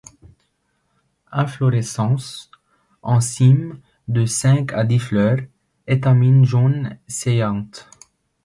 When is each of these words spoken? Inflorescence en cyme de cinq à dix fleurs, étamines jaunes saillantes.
Inflorescence 1.31 2.49
en 3.03 3.19
cyme 3.21 3.77
de 4.07 4.25
cinq 4.25 4.73
à 4.73 4.83
dix 4.83 4.97
fleurs, 4.97 5.41
étamines 5.85 6.43
jaunes 6.43 6.97
saillantes. 7.05 7.87